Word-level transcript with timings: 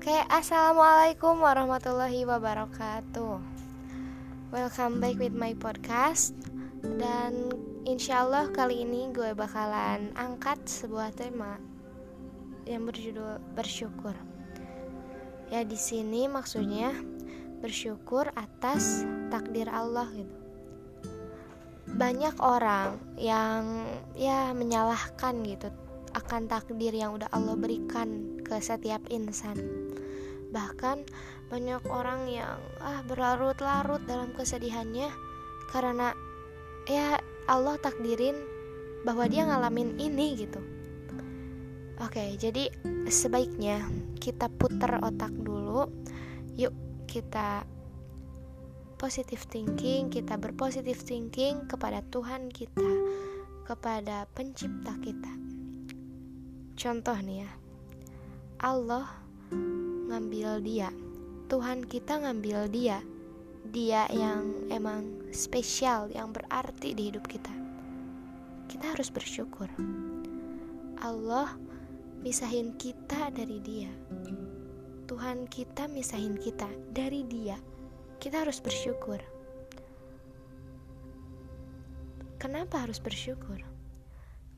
Oke, 0.00 0.16
assalamualaikum 0.32 1.44
warahmatullahi 1.44 2.24
wabarakatuh. 2.24 3.36
Welcome 4.48 4.96
back 4.96 5.20
with 5.20 5.36
my 5.36 5.52
podcast. 5.52 6.32
Dan 6.80 7.52
insya 7.84 8.24
Allah 8.24 8.48
kali 8.48 8.80
ini 8.80 9.12
gue 9.12 9.36
bakalan 9.36 10.08
angkat 10.16 10.56
sebuah 10.64 11.12
tema 11.12 11.60
yang 12.64 12.88
berjudul 12.88 13.44
bersyukur. 13.52 14.16
Ya 15.52 15.68
di 15.68 15.76
sini 15.76 16.32
maksudnya 16.32 16.96
bersyukur 17.60 18.32
atas 18.32 19.04
takdir 19.28 19.68
Allah 19.68 20.08
gitu. 20.16 20.36
Banyak 21.92 22.40
orang 22.40 22.96
yang 23.20 23.84
ya 24.16 24.56
menyalahkan 24.56 25.44
gitu 25.44 25.68
akan 26.14 26.50
takdir 26.50 26.94
yang 26.94 27.14
udah 27.16 27.30
Allah 27.30 27.54
berikan 27.54 28.40
ke 28.42 28.58
setiap 28.58 29.02
insan. 29.10 29.56
Bahkan 30.50 31.06
banyak 31.50 31.82
orang 31.90 32.30
yang 32.30 32.58
ah 32.82 33.02
berlarut-larut 33.06 34.02
dalam 34.06 34.34
kesedihannya 34.34 35.10
karena 35.70 36.14
ya 36.86 37.18
Allah 37.46 37.78
takdirin 37.78 38.38
bahwa 39.02 39.26
dia 39.26 39.46
ngalamin 39.46 39.98
ini 39.98 40.38
gitu. 40.38 40.60
Oke, 42.00 42.34
jadi 42.40 42.72
sebaiknya 43.06 43.84
kita 44.18 44.48
putar 44.48 45.04
otak 45.04 45.32
dulu. 45.36 45.90
Yuk 46.56 46.72
kita 47.04 47.66
positive 49.00 49.42
thinking, 49.48 50.12
kita 50.12 50.36
berpositif 50.36 51.00
thinking 51.04 51.64
kepada 51.68 52.04
Tuhan 52.12 52.52
kita, 52.52 52.90
kepada 53.64 54.28
pencipta 54.36 54.96
kita. 55.00 55.49
Contoh 56.80 57.12
nih 57.20 57.44
ya. 57.44 57.50
Allah 58.64 59.04
ngambil 60.08 60.64
dia. 60.64 60.88
Tuhan 61.52 61.84
kita 61.84 62.24
ngambil 62.24 62.72
dia. 62.72 63.04
Dia 63.68 64.08
yang 64.08 64.64
emang 64.72 65.28
spesial 65.28 66.08
yang 66.08 66.32
berarti 66.32 66.96
di 66.96 67.12
hidup 67.12 67.28
kita. 67.28 67.52
Kita 68.64 68.96
harus 68.96 69.12
bersyukur. 69.12 69.68
Allah 71.04 71.52
misahin 72.24 72.72
kita 72.80 73.28
dari 73.28 73.60
dia. 73.60 73.92
Tuhan 75.04 75.52
kita 75.52 75.84
misahin 75.84 76.40
kita 76.40 76.72
dari 76.96 77.28
dia. 77.28 77.60
Kita 78.16 78.40
harus 78.40 78.56
bersyukur. 78.56 79.20
Kenapa 82.40 82.88
harus 82.88 82.96
bersyukur 83.04 83.79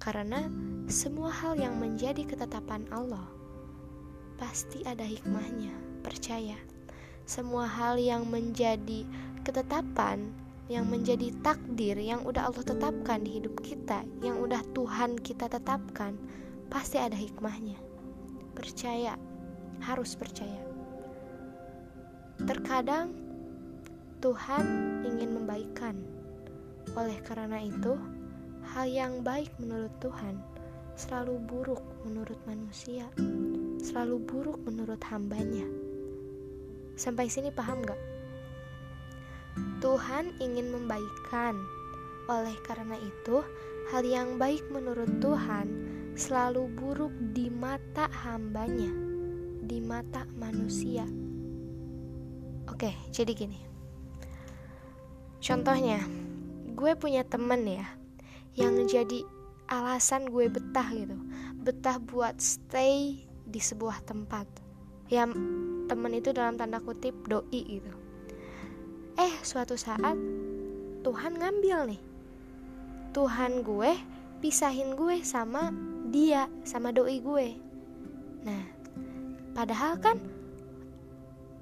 karena 0.00 0.48
semua 0.88 1.28
hal 1.28 1.60
yang 1.60 1.76
menjadi 1.76 2.24
ketetapan 2.24 2.88
Allah 2.88 3.28
pasti 4.40 4.80
ada 4.88 5.04
hikmahnya. 5.04 5.76
Percaya, 6.00 6.56
semua 7.28 7.68
hal 7.68 8.00
yang 8.00 8.24
menjadi 8.24 9.04
ketetapan, 9.44 10.32
yang 10.72 10.88
menjadi 10.88 11.28
takdir 11.44 12.00
yang 12.00 12.24
udah 12.24 12.48
Allah 12.48 12.64
tetapkan 12.64 13.20
di 13.20 13.36
hidup 13.36 13.60
kita, 13.60 14.00
yang 14.24 14.40
udah 14.40 14.64
Tuhan 14.72 15.20
kita 15.20 15.52
tetapkan, 15.52 16.16
pasti 16.72 16.96
ada 16.96 17.12
hikmahnya. 17.12 17.76
Percaya, 18.56 19.20
harus 19.84 20.16
percaya. 20.16 20.64
Terkadang 22.40 23.12
Tuhan 24.24 24.64
ingin 25.04 25.36
membaikan. 25.36 26.00
Oleh 26.96 27.20
karena 27.20 27.60
itu, 27.60 28.00
hal 28.70 28.86
yang 28.86 29.26
baik 29.26 29.50
menurut 29.58 29.92
Tuhan 29.98 30.38
selalu 30.94 31.42
buruk 31.48 31.82
menurut 32.06 32.38
manusia 32.46 33.08
selalu 33.80 34.20
buruk 34.22 34.58
menurut 34.62 35.00
hambanya. 35.08 35.64
Sampai 36.94 37.32
sini 37.32 37.48
paham 37.48 37.80
gak? 37.82 37.98
Tuhan 39.80 40.36
ingin 40.38 40.68
membaikan. 40.70 41.56
Oleh 42.30 42.54
karena 42.62 42.94
itu, 43.00 43.42
hal 43.90 44.06
yang 44.06 44.38
baik 44.38 44.62
menurut 44.70 45.18
Tuhan 45.18 45.66
selalu 46.14 46.70
buruk 46.78 47.10
di 47.34 47.50
mata 47.50 48.06
hambanya, 48.22 48.92
di 49.66 49.82
mata 49.82 50.28
manusia. 50.38 51.02
Oke, 52.70 52.94
jadi 53.10 53.32
gini. 53.34 53.58
Contohnya, 55.42 55.98
gue 56.76 56.92
punya 56.94 57.26
temen 57.26 57.66
ya, 57.66 57.88
yang 58.58 58.74
jadi 58.86 59.22
alasan 59.70 60.26
gue 60.30 60.50
betah 60.50 60.88
gitu. 60.90 61.14
Betah 61.62 62.02
buat 62.02 62.38
stay 62.42 63.22
di 63.46 63.60
sebuah 63.62 64.02
tempat. 64.02 64.46
Ya 65.10 65.26
temen 65.86 66.12
itu 66.14 66.34
dalam 66.34 66.58
tanda 66.58 66.82
kutip 66.82 67.14
doi 67.30 67.60
gitu. 67.66 67.92
Eh 69.18 69.34
suatu 69.42 69.78
saat 69.78 70.18
Tuhan 71.06 71.38
ngambil 71.38 71.94
nih. 71.94 72.02
Tuhan 73.10 73.66
gue 73.66 73.90
pisahin 74.38 74.94
gue 74.94 75.22
sama 75.22 75.74
dia 76.10 76.46
sama 76.66 76.90
doi 76.90 77.18
gue. 77.22 77.48
Nah 78.46 78.64
padahal 79.54 79.98
kan 79.98 80.18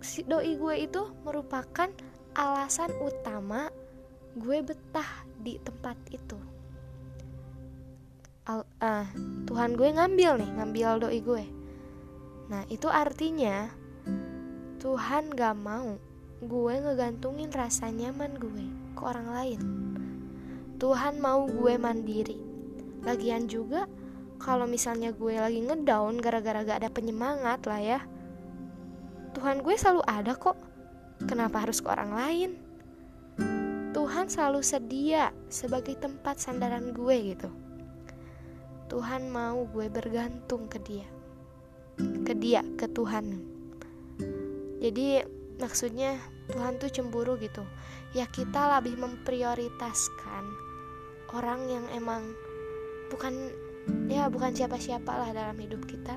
si 0.00 0.24
doi 0.24 0.56
gue 0.56 0.74
itu 0.88 1.02
merupakan 1.24 1.88
alasan 2.36 2.92
utama 3.00 3.72
gue 4.38 4.62
betah 4.62 5.26
di 5.42 5.58
tempat 5.58 5.98
itu 6.12 6.38
Al, 8.48 8.64
uh, 8.64 9.06
Tuhan 9.44 9.76
gue 9.76 9.92
ngambil 9.92 10.40
nih 10.40 10.50
ngambil 10.56 11.04
doi 11.04 11.20
gue 11.20 11.44
Nah, 12.48 12.64
itu 12.72 12.88
artinya 12.88 13.68
Tuhan 14.80 15.36
gak 15.36 15.56
mau 15.60 16.00
gue 16.40 16.74
ngegantungin 16.80 17.52
rasa 17.52 17.92
nyaman 17.92 18.40
gue 18.40 18.64
ke 18.96 19.02
orang 19.04 19.28
lain. 19.28 19.60
Tuhan 20.80 21.20
mau 21.20 21.44
gue 21.44 21.76
mandiri. 21.76 22.40
Lagian 23.04 23.52
juga 23.52 23.84
kalau 24.40 24.64
misalnya 24.64 25.12
gue 25.12 25.36
lagi 25.36 25.60
ngedown 25.60 26.16
gara-gara 26.24 26.64
gak 26.64 26.80
ada 26.80 26.90
penyemangat 26.90 27.60
lah 27.68 27.80
ya. 27.84 28.00
Tuhan 29.36 29.60
gue 29.60 29.74
selalu 29.76 30.02
ada 30.08 30.32
kok. 30.32 30.56
Kenapa 31.28 31.68
harus 31.68 31.84
ke 31.84 31.88
orang 31.90 32.16
lain? 32.16 32.50
Tuhan 33.92 34.30
selalu 34.30 34.64
sedia 34.64 35.34
sebagai 35.52 36.00
tempat 36.00 36.40
sandaran 36.40 36.96
gue 36.96 37.36
gitu. 37.36 37.50
Tuhan 38.88 39.28
mau 39.28 39.68
gue 39.68 39.92
bergantung 39.92 40.64
ke 40.66 40.80
Dia. 40.80 41.08
Ke 42.24 42.32
dia 42.32 42.64
ke 42.78 42.88
Tuhan. 42.88 43.36
Jadi 44.78 45.20
maksudnya 45.60 46.16
Tuhan 46.48 46.80
tuh 46.80 46.88
cemburu 46.88 47.36
gitu. 47.36 47.66
Ya 48.16 48.24
kita 48.30 48.78
lebih 48.78 48.96
memprioritaskan 48.96 50.44
orang 51.34 51.60
yang 51.68 51.84
emang 51.92 52.32
bukan 53.12 53.52
ya 54.08 54.28
bukan 54.32 54.52
siapa-siapa 54.56 55.08
lah 55.08 55.30
dalam 55.32 55.56
hidup 55.60 55.84
kita 55.84 56.16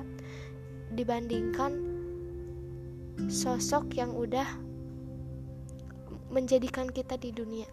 dibandingkan 0.92 1.72
sosok 3.28 3.92
yang 3.96 4.12
udah 4.16 4.46
menjadikan 6.32 6.88
kita 6.88 7.20
di 7.20 7.32
dunia 7.32 7.68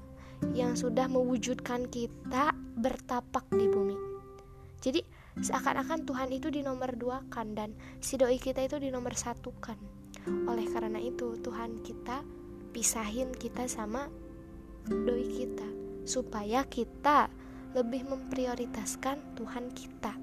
yang 0.55 0.75
sudah 0.75 1.07
mewujudkan 1.07 1.87
kita 1.87 2.51
bertapak 2.79 3.47
di 3.55 3.67
bumi 3.67 4.09
jadi 4.79 5.03
seakan-akan 5.40 6.07
Tuhan 6.07 6.29
itu 6.31 6.47
di 6.51 6.63
nomor 6.63 6.95
dua 6.95 7.23
kan 7.28 7.56
dan 7.56 7.75
si 8.00 8.16
doi 8.16 8.40
kita 8.40 8.63
itu 8.63 8.79
di 8.79 8.91
nomor 8.91 9.16
satu 9.16 9.51
kan. 9.59 9.79
Oleh 10.47 10.67
karena 10.67 11.00
itu 11.00 11.40
Tuhan 11.40 11.84
kita 11.84 12.23
pisahin 12.72 13.31
kita 13.35 13.67
sama 13.67 14.07
doi 14.88 15.25
kita 15.28 15.67
supaya 16.07 16.63
kita 16.66 17.28
lebih 17.75 18.07
memprioritaskan 18.07 19.38
Tuhan 19.38 19.72
kita. 19.75 20.14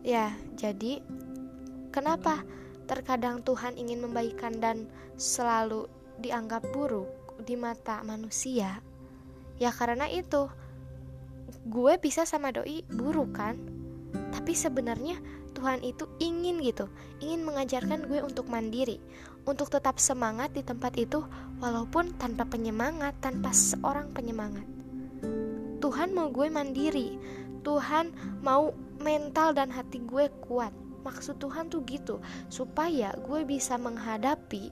Ya 0.00 0.32
jadi 0.56 1.04
kenapa 1.92 2.42
terkadang 2.88 3.44
Tuhan 3.44 3.76
ingin 3.76 4.02
membaikan 4.08 4.56
dan 4.58 4.88
selalu 5.20 5.86
dianggap 6.18 6.64
buruk 6.72 7.08
di 7.44 7.54
mata 7.60 8.00
manusia? 8.02 8.80
Ya 9.60 9.70
karena 9.70 10.08
itu 10.08 10.48
gue 11.66 11.92
bisa 12.00 12.24
sama 12.24 12.52
doi 12.54 12.86
buruk 12.88 13.36
kan? 13.36 13.58
Tapi 14.30 14.52
sebenarnya 14.54 15.18
Tuhan 15.52 15.82
itu 15.84 16.06
ingin 16.22 16.62
gitu 16.62 16.88
ingin 17.20 17.44
mengajarkan 17.44 18.06
gue 18.06 18.22
untuk 18.22 18.46
mandiri 18.48 19.02
untuk 19.44 19.68
tetap 19.68 19.98
semangat 19.98 20.54
di 20.54 20.62
tempat 20.62 20.94
itu 20.96 21.20
walaupun 21.58 22.16
tanpa 22.16 22.46
penyemangat 22.46 23.18
tanpa 23.20 23.50
seorang 23.52 24.08
penyemangat. 24.14 24.64
Tuhan 25.80 26.14
mau 26.14 26.30
gue 26.30 26.48
mandiri 26.48 27.18
Tuhan 27.60 28.12
mau 28.40 28.72
mental 29.00 29.52
dan 29.52 29.68
hati 29.72 30.00
gue 30.04 30.32
kuat. 30.44 30.72
Maksud 31.00 31.40
Tuhan 31.40 31.72
tuh 31.72 31.80
gitu 31.88 32.20
supaya 32.52 33.16
gue 33.24 33.40
bisa 33.48 33.80
menghadapi 33.80 34.68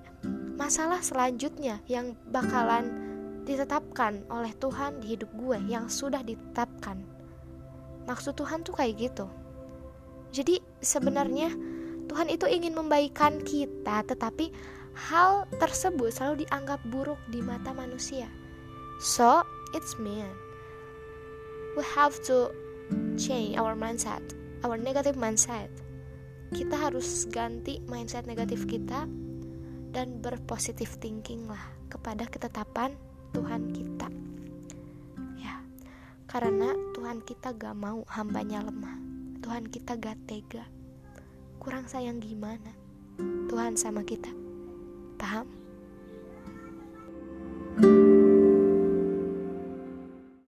masalah 0.61 1.01
selanjutnya 1.01 1.81
yang 1.89 2.13
bakalan 2.29 2.93
ditetapkan 3.49 4.29
oleh 4.29 4.53
Tuhan 4.61 5.01
di 5.01 5.17
hidup 5.17 5.33
gue 5.33 5.57
yang 5.65 5.89
sudah 5.89 6.21
ditetapkan. 6.21 7.01
Maksud 8.05 8.37
Tuhan 8.37 8.61
tuh 8.61 8.77
kayak 8.77 9.09
gitu. 9.09 9.27
Jadi 10.29 10.61
sebenarnya 10.85 11.53
Tuhan 12.09 12.29
itu 12.29 12.45
ingin 12.45 12.77
membaikan 12.77 13.41
kita, 13.41 14.05
tetapi 14.05 14.53
hal 15.09 15.49
tersebut 15.57 16.13
selalu 16.13 16.45
dianggap 16.45 16.81
buruk 16.93 17.21
di 17.33 17.41
mata 17.41 17.73
manusia. 17.73 18.29
So, 19.01 19.45
it's 19.73 19.97
mean 19.97 20.29
we 21.77 21.85
have 21.95 22.19
to 22.27 22.51
change 23.15 23.55
our 23.55 23.79
mindset, 23.79 24.21
our 24.67 24.75
negative 24.75 25.15
mindset. 25.15 25.71
Kita 26.51 26.75
harus 26.75 27.29
ganti 27.29 27.79
mindset 27.87 28.25
negatif 28.25 28.65
kita 28.65 29.05
dan 29.93 30.19
berpositif 30.19 30.97
thinking 30.99 31.47
lah 31.47 31.61
kepada 31.93 32.25
ketetapan 32.27 32.97
Tuhan 33.35 33.73
kita. 33.75 34.09
Ya, 35.37 35.61
karena 36.31 36.73
Tuhan 36.95 37.25
kita 37.27 37.53
gak 37.57 37.77
mau 37.77 38.07
hambanya 38.09 38.63
lemah. 38.63 38.97
Tuhan 39.43 39.67
kita 39.69 39.99
gak 39.99 40.19
tega. 40.29 40.65
Kurang 41.59 41.91
sayang 41.91 42.23
gimana? 42.23 42.71
Tuhan 43.51 43.75
sama 43.75 44.07
kita. 44.07 44.31
Paham? 45.19 45.58